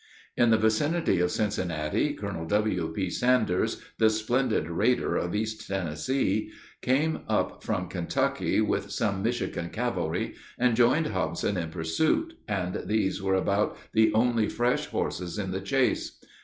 In 0.35 0.49
the 0.49 0.57
vicinity 0.57 1.19
of 1.19 1.29
Cincinnati, 1.29 2.13
Colonel 2.15 2.47
W.P. 2.47 3.07
Sanders, 3.11 3.83
the 3.99 4.09
splendid 4.09 4.67
raider 4.67 5.15
of 5.15 5.35
East 5.35 5.67
Tennessee, 5.67 6.49
came 6.81 7.19
up 7.27 7.61
from 7.61 7.87
Kentucky 7.87 8.61
with 8.61 8.89
some 8.91 9.21
Michigan 9.21 9.69
cavalry, 9.69 10.33
and 10.57 10.75
joined 10.75 11.05
Hobson 11.05 11.55
in 11.55 11.69
pursuit, 11.69 12.33
and 12.47 12.81
these 12.87 13.21
were 13.21 13.35
about 13.35 13.77
the 13.93 14.11
only 14.15 14.47
fresh 14.49 14.87
horses 14.87 15.37
in 15.37 15.51
the 15.51 15.61
chase. 15.61 16.17